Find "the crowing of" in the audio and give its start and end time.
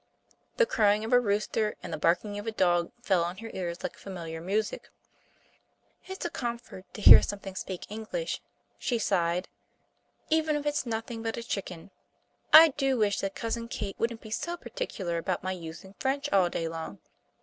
0.57-1.13